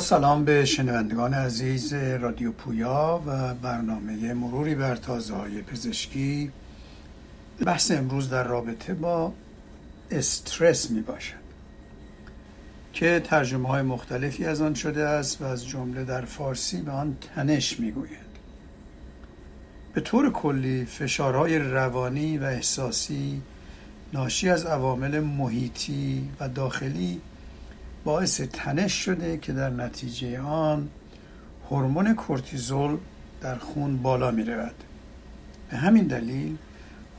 [0.00, 6.52] سلام به شنوندگان عزیز رادیو پویا و برنامه مروری بر تازه های پزشکی
[7.66, 9.32] بحث امروز در رابطه با
[10.10, 11.46] استرس می باشد
[12.92, 17.16] که ترجمه های مختلفی از آن شده است و از جمله در فارسی به آن
[17.34, 18.26] تنش می گوید.
[19.94, 23.42] به طور کلی فشارهای روانی و احساسی
[24.12, 27.20] ناشی از عوامل محیطی و داخلی
[28.06, 30.88] باعث تنش شده که در نتیجه آن
[31.70, 32.96] هورمون کورتیزول
[33.40, 34.74] در خون بالا می رود.
[35.70, 36.56] به همین دلیل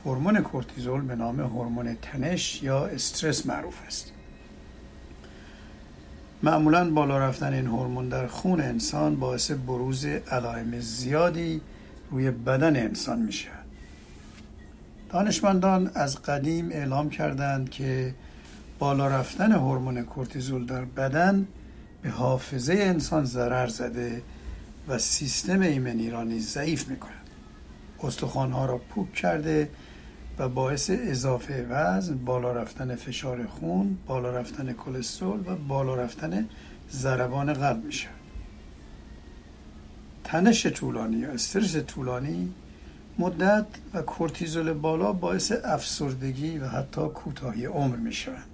[0.04, 4.12] هورمون کورتیزول به نام هورمون تنش یا استرس معروف است.
[6.42, 11.60] معمولا بالا رفتن این هورمون در خون انسان باعث بروز علائم زیادی
[12.10, 13.64] روی بدن انسان می شود.
[15.10, 18.14] دانشمندان از قدیم اعلام کردند که
[18.78, 21.46] بالا رفتن هورمون کورتیزول در بدن
[22.02, 24.22] به حافظه انسان ضرر زده
[24.88, 27.30] و سیستم ایمنی را نیز ضعیف می‌کند
[28.02, 29.68] استخوانها را پوک کرده
[30.38, 36.48] و باعث اضافه وزن بالا رفتن فشار خون بالا رفتن کلسترول و بالا رفتن
[36.90, 38.08] ضربان قلب میشه
[40.24, 42.52] تنش طولانی یا استرس طولانی
[43.18, 48.47] مدت و کورتیزول بالا باعث افسردگی و حتی کوتاهی عمر می شوند.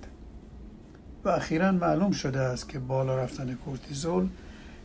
[1.24, 4.28] و اخیرا معلوم شده است که بالا رفتن کورتیزول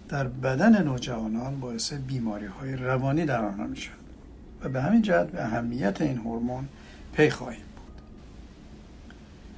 [0.10, 3.96] در بدن نوجوانان باعث بیماری های روانی در آنها می شود
[4.64, 6.68] و به همین جهت به اهمیت این هورمون
[7.14, 8.02] پی خواهیم بود.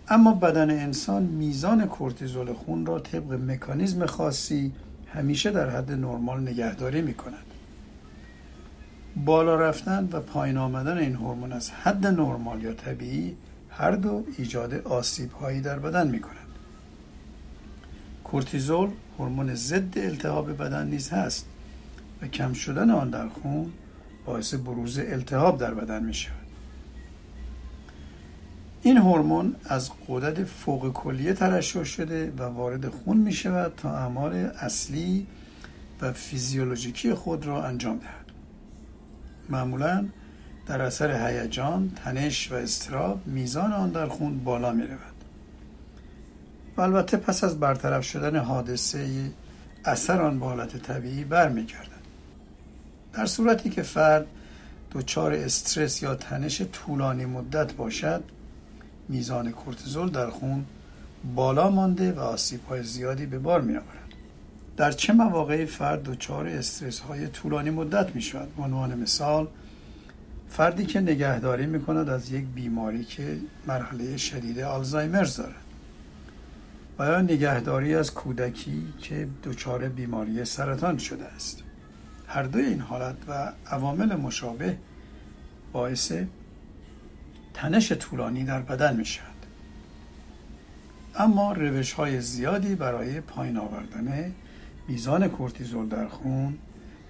[0.08, 4.72] اما بدن انسان میزان کورتیزول خون را طبق مکانیزم خاصی
[5.14, 7.46] همیشه در حد نرمال نگهداری می کند
[9.26, 13.36] بالا رفتن و پایین آمدن این هورمون از حد نرمال یا طبیعی
[13.70, 16.41] هر دو ایجاد آسیب هایی در بدن می کند
[18.32, 21.46] کورتیزول هورمون ضد التهاب بدن نیز هست
[22.22, 23.72] و کم شدن آن در خون
[24.26, 26.36] باعث بروز التهاب در بدن می شود.
[28.84, 34.34] این هورمون از قدرت فوق کلیه ترشح شده و وارد خون می شود تا اعمال
[34.34, 35.28] اصلی
[36.02, 38.26] و فیزیولوژیکی خود را انجام دهد.
[39.50, 40.06] معمولا
[40.68, 45.21] در اثر هیجان، تنش و استراب میزان آن در خون بالا می رود.
[46.82, 49.08] البته پس از برطرف شدن حادثه
[49.86, 52.02] اثر آن به حالت طبیعی برمیگردد
[53.14, 54.26] در صورتی که فرد
[54.92, 58.24] دچار استرس یا تنش طولانی مدت باشد
[59.10, 60.66] میزان کورتیزول در خون
[61.36, 63.88] بالا مانده و آسیب های زیادی به بار می آورد.
[64.78, 69.48] در چه مواقعی فرد دچار استرس های طولانی مدت می شود؟ به عنوان مثال
[70.50, 73.38] فردی که نگهداری می کند از یک بیماری که
[73.68, 75.71] مرحله شدید آلزایمرز دارد
[77.06, 81.64] یا نگهداری از کودکی که دچار بیماری سرطان شده است.
[82.28, 84.78] هر دوی این حالت و عوامل مشابه
[85.72, 86.14] باعث
[87.54, 89.26] تنش طولانی در بدن می شود
[91.16, 94.34] اما روش های زیادی برای پایین آوردن
[94.88, 96.58] میزان کورتیزول در خون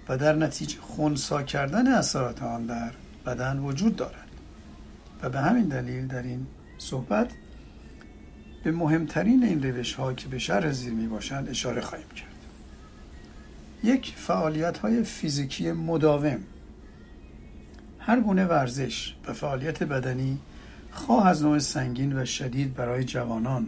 [0.08, 2.90] و در نتیجه خونسا کردن اثرات آن در
[3.26, 4.28] بدن وجود دارد.
[5.22, 6.46] و به همین دلیل در این
[6.78, 7.30] صحبت
[8.62, 12.28] به مهمترین این روش ها که به شرح زیر می باشند اشاره خواهیم کرد.
[13.84, 16.38] یک فعالیت های فیزیکی مداوم.
[17.98, 20.38] هر گونه ورزش و فعالیت بدنی
[20.90, 23.66] خواه از نوع سنگین و شدید برای جوانان.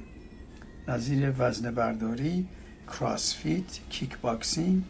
[0.88, 2.47] نظیر وزن برداری،
[2.87, 4.82] CrossFit، kickboxing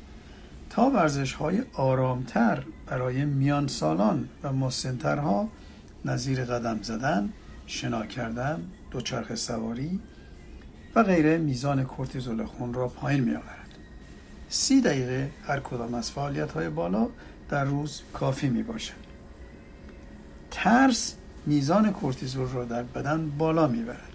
[0.70, 5.48] تا ورزش های آرامتر برای میان سالان و مسنترها.
[6.04, 7.32] نظیر قدم زدن،
[7.66, 8.62] شنا کردن،
[8.94, 10.00] دوچرخ سواری
[10.94, 13.68] و غیره میزان کورتیزول خون را پایین می آورد.
[14.48, 17.08] سی دقیقه هر کدام از فعالیت های بالا
[17.48, 19.04] در روز کافی می باشد.
[20.50, 21.14] ترس
[21.46, 24.12] میزان کورتیزول را در بدن بالا می برد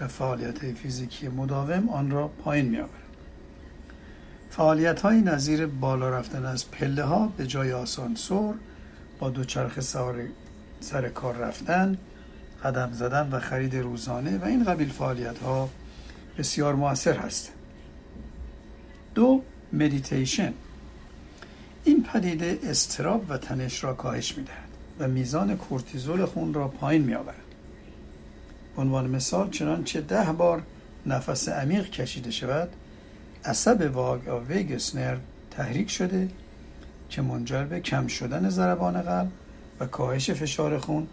[0.00, 2.90] و فعالیت فیزیکی مداوم آن را پایین می آورد.
[4.50, 8.54] فعالیت های نظیر بالا رفتن از پله ها به جای آسانسور
[9.18, 10.22] با دوچرخه سوار
[10.80, 11.98] سر کار رفتن
[12.64, 15.70] قدم زدن و خرید روزانه و این قبیل فعالیت ها
[16.38, 17.52] بسیار موثر هست.
[19.14, 19.42] دو
[19.72, 20.52] مدیتیشن
[21.84, 24.68] این پدیده اضطراب و تنش را کاهش می‌دهد
[24.98, 27.36] و میزان کورتیزول خون را پایین می آورد
[28.76, 30.62] عنوان مثال چنانچه ده بار
[31.06, 32.68] نفس عمیق کشیده شود
[33.44, 35.18] عصب واگ یا vagus nerve
[35.50, 36.28] تحریک شده
[37.10, 39.30] که منجر به کم شدن ضربان قلب
[39.80, 41.08] و کاهش فشار خون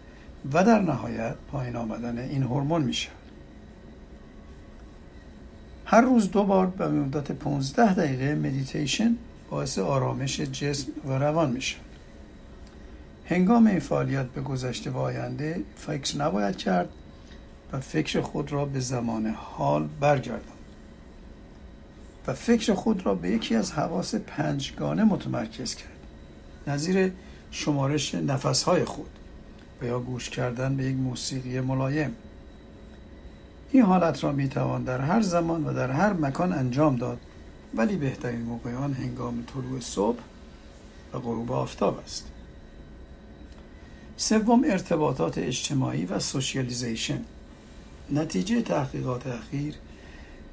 [0.52, 3.14] و در نهایت پایین آمدن این هورمون می شود
[5.86, 9.16] هر روز دو بار به مدت 15 دقیقه مدیتیشن
[9.50, 11.80] باعث آرامش جسم و روان می شود
[13.26, 16.88] هنگام این فعالیت به گذشته و آینده فکر نباید کرد
[17.72, 20.54] و فکر خود را به زمان حال برگردان
[22.26, 25.88] و فکر خود را به یکی از حواس پنجگانه متمرکز کرد.
[26.66, 27.12] نظیر
[27.50, 29.10] شمارش نفسهای خود.
[29.80, 32.16] و یا گوش کردن به یک موسیقی ملایم.
[33.72, 37.18] این حالت را می توان در هر زمان و در هر مکان انجام داد
[37.74, 40.18] ولی بهترین موقع آن هنگام طلوع صبح
[41.12, 42.26] و غروب آفتاب است.
[44.16, 47.24] سوم ارتباطات اجتماعی و socialization.
[48.10, 49.74] نتیجه تحقیقات اخیر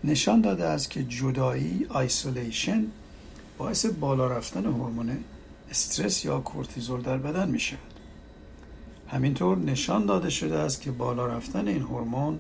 [0.04, 2.86] نشان داده است که جدایی isolation
[3.58, 5.24] باعث بالا رفتن هورمون
[5.70, 7.91] استرس یا کورتیزول در بدن می شود
[9.12, 12.40] همینطور نشان داده شده است که بالا رفتن این هورمون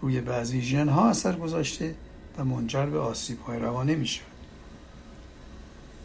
[0.00, 1.94] روی بعضی ژن ها اثر گذاشته
[2.38, 4.26] و منجر به آسیب های روانی می شود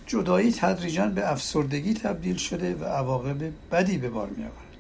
[0.08, 4.78] جدایی تدریجا به افسردگی تبدیل شده و عواقب بدی به بار می آورد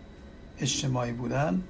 [0.59, 1.63] اجتماعی بودن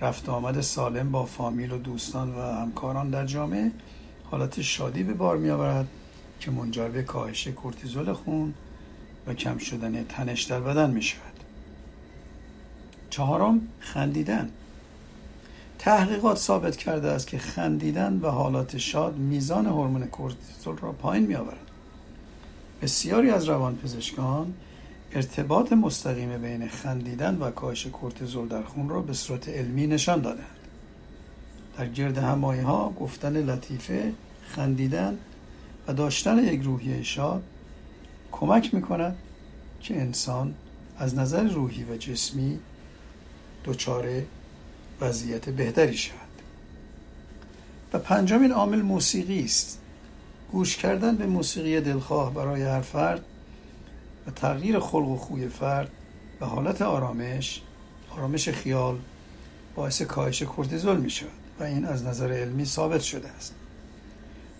[0.00, 3.70] رفت آمد سالم با فامیل و دوستان و همکاران در جامعه
[4.30, 5.88] حالت شادی به بار می آورد
[6.40, 8.54] که منجر به کاهش کورتیزول خون
[9.26, 11.31] و کم شدن تنش در بدن می شود
[13.12, 14.50] چهارم خندیدن.
[15.78, 21.34] تحقیقات ثابت کرده است که خندیدن و حالات شاد میزان هورمون کورتیزول را پایین می
[21.34, 21.70] آورد
[22.82, 24.54] بسیاری از روانپزشکان
[25.12, 30.46] ارتباط مستقیم بین خندیدن و کاهش کورتیزول در خون را به صورت علمی نشان دادند.
[31.78, 34.12] در گرد همایی ها گفتن لطیفه
[34.48, 35.18] خندیدن
[35.88, 37.42] و داشتن یک روحیه شاد
[38.32, 39.16] کمک می کند
[39.80, 40.54] که انسان
[40.98, 42.58] از نظر روحی و جسمی
[43.64, 44.22] دچار
[45.00, 46.16] وضعیت بهتری شود.
[47.92, 49.78] و پنجمین عامل موسیقی است.
[50.52, 53.24] گوش کردن به موسیقی دلخواه برای هر فرد
[54.26, 55.90] و تغییر خلق و خوی فرد
[56.40, 57.62] به حالت آرامش
[58.10, 58.98] آرامش خیال
[59.74, 61.30] باعث کاهش کورتیزول می شود
[61.60, 63.54] و این از نظر علمی ثابت شده است.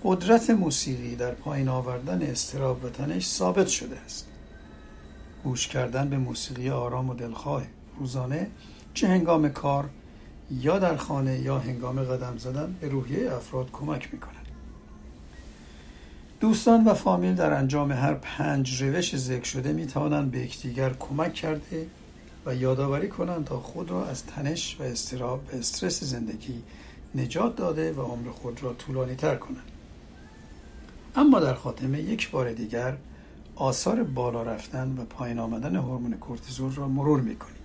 [0.05, 4.27] قدرت موسیقی در پایین آوردن استراب و تنش ثابت شده است.
[5.45, 7.63] گوش کردن به موسیقی آرام و دلخواه
[7.99, 8.51] روزانه
[8.95, 9.89] چه هنگام کار
[10.51, 14.47] یا در خانه یا هنگام قدم زدن به روحیه افراد کمک می کند.
[16.41, 21.35] دوستان و فامیل در انجام هر پنج روش ذکر شده می توانند به یکدیگر کمک
[21.35, 21.87] کرده
[22.47, 26.63] و یادآوری کنند تا خود را از تنش و استراب و استرس زندگی
[27.15, 29.71] نجات داده و عمر خود را طولانی تر کنند.
[31.17, 32.97] اما در خاتمه یک بار دیگر
[33.57, 37.62] آثار بالا رفتن و پایین آمدن هورمون کورتیزول را مرور می کنیم.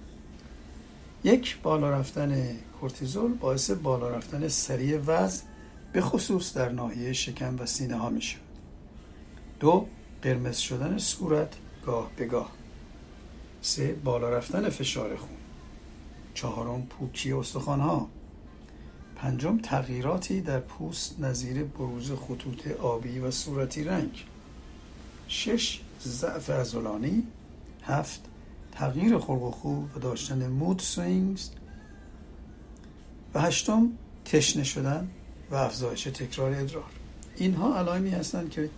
[1.24, 5.44] یک بالا رفتن کورتیزول باعث بالا رفتن سریع وزن
[5.94, 8.42] به خصوص در ناحیه شکم و سینه ها می شود.
[9.60, 9.88] دو
[10.22, 11.54] قرمز شدن صورت
[11.86, 12.52] گاه به گاه.
[13.62, 15.38] سه بالا رفتن فشار خون.
[16.34, 18.10] چهارم پوکی استخوان ها.
[19.16, 24.26] پنجم تغییراتی در پوست نظیر بروز خطوط آبی و صورتی رنگ.
[25.28, 27.24] شش ضعف عضلانی.
[27.84, 28.22] هفت
[28.80, 31.50] تغییر خلق و خو و داشتن mood swings.
[33.34, 33.92] و هشتم
[34.26, 35.10] تشنه شدن
[35.52, 36.92] و افزایش تکرار ادرار.
[37.36, 38.70] اینها علائمی هستند که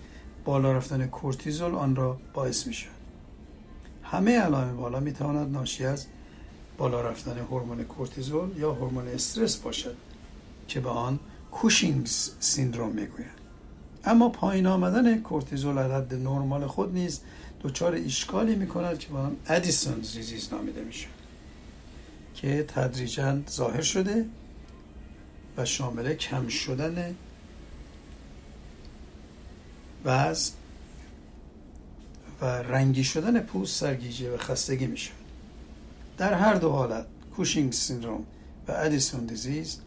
[0.46, 2.92] بالا رفتن کورتیزول آن را باعث می شود
[4.04, 6.06] همه علائم بالا می تواند ناشی از
[6.78, 9.96] بالا رفتن هورمون کورتیزول یا هورمون استرس باشد
[10.68, 11.20] که به آن
[11.52, 13.40] Cushing's syndrome می‌گویند
[14.06, 17.22] اما پایین آمدن کورتیزول از حد نرمال خود نیز
[17.64, 21.14] دچار اشکالی می کند که به آن Addison disease نامیده می شود
[22.36, 24.26] که تدریجا ظاهر شده
[25.58, 27.16] و شامل کم شدن
[30.06, 30.54] وزن
[32.42, 35.16] و رنگی شدن پوست سرگیجه و خستگی می شود
[36.18, 38.26] در هر دو حالت Cushing syndrome
[38.68, 39.80] و Addison disease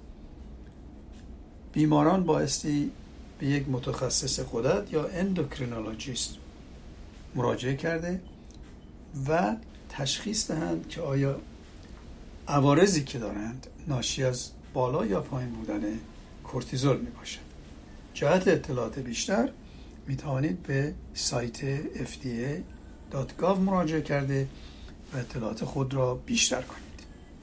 [1.72, 2.90] بیماران بایستی
[3.38, 6.41] به یک متخصص غدد یا endocrinologist
[7.34, 8.20] مراجعه کرده
[9.28, 9.56] و
[9.88, 11.40] تشخیص دهند که آیا
[12.48, 15.82] عوارضی که دارند ناشی از بالا یا پایین بودن
[16.44, 17.40] کورتیزول می باشد
[18.14, 19.50] جهت اطلاعات بیشتر
[20.06, 24.48] می توانید به سایت fda.gov مراجعه کرده
[25.14, 26.82] و اطلاعات خود را بیشتر کنید.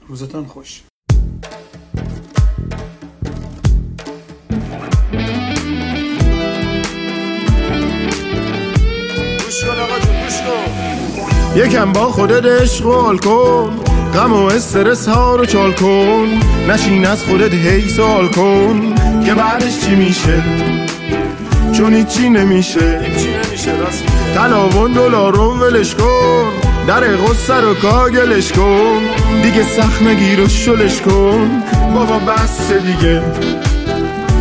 [0.06, 0.82] روزتان خوش.
[11.64, 13.80] یکم با خودت اشغال کن.
[14.14, 16.28] غم و استرس ها رو چال کن.
[16.68, 18.94] نشین از خودت هی سال کن.
[19.26, 20.42] که بعدش چی میشه؟
[21.72, 23.00] چون هیچی نمیشه.
[24.34, 26.44] تلاون دلارون ولش کن.
[26.86, 29.00] در غصه رو کاگلش کن.
[29.42, 31.62] دیگه سخت نگیر و شلش کن.
[31.94, 33.22] بابا بس دیگه.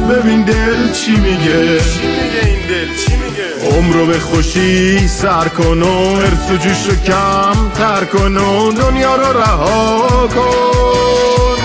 [0.09, 1.79] ببین دل؟ چی میگه؟
[3.63, 9.15] عمرو به خوشی سر کن و ارس و جوش رو کم تر کن و دنیا
[9.15, 11.59] رو رها کن.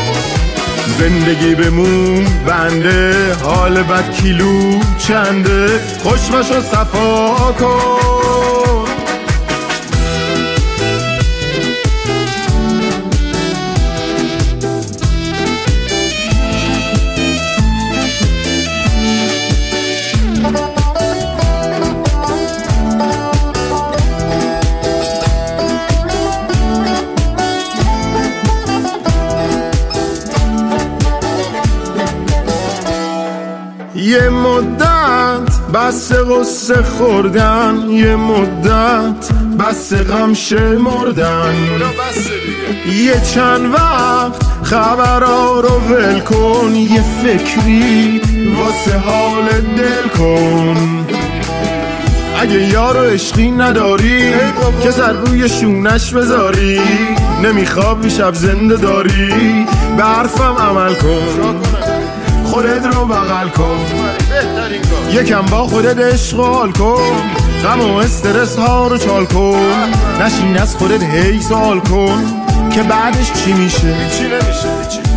[0.99, 8.64] زندگی بمون بنده حال بد کیلو چنده؟ خوشمش رو صفا کن.
[34.05, 41.55] یه مدت بس غصه خوردن یه مدت بس غم شمردن
[43.05, 48.21] یه چند وقت خبرها رو ول کن یه فکری
[48.59, 49.45] واسه حال
[49.77, 51.07] دل کن.
[52.41, 54.33] اگه یارو عشقی نداری
[54.83, 56.81] که سر روی شونش بذاری.
[57.43, 59.67] نمیخواب شب زنده داری.
[59.97, 61.84] به حرفم عمل کن.
[62.55, 63.79] خودت رو بغل کن.
[65.11, 67.23] یکم با خودت اشغال کن.
[67.65, 69.93] غم و استرس ها رو چال کن.
[70.21, 72.25] نشین از خودت هی سال کن.
[72.71, 73.95] که بعدش چی میشه؟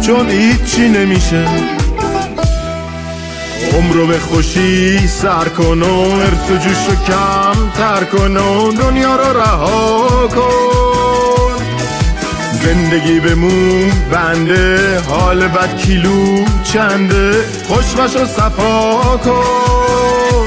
[0.01, 1.45] چون هیچی نمیشه.
[3.77, 9.15] عمرو به خوشی سر کن و ارس و جوش رو کم تر کن و دنیا
[9.15, 10.76] رو رها کن.
[12.67, 20.46] زندگی بمون بنده حال بد کیلو چنده؟ خوشمش رو صفا کن.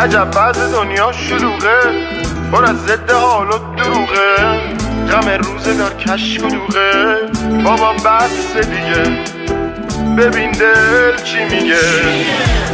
[0.00, 1.80] عجب بعض دنیا شلوغه.
[2.52, 4.36] پر از ضد حال و دروغه.
[5.10, 7.16] غم روزگار کشک و دوغه.
[7.64, 9.18] بابا بس دیگه.
[10.16, 11.78] ببین دل چی میگه.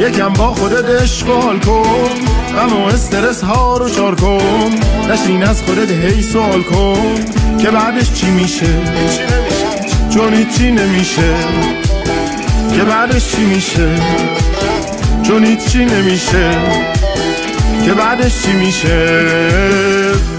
[0.00, 2.10] یکم با خودت اشغال کن.
[2.56, 4.70] غم و استرس ها رو شار کن.
[5.10, 7.14] نشین از خودت هی سوال کن.
[7.58, 8.74] که بعدش چی میشه؟
[10.14, 11.34] چون هیچی نمیشه.
[12.76, 13.88] که بعدش چی میشه؟
[15.22, 16.50] چون هیچی نمیشه.
[17.84, 20.35] که بعدش چی میشه؟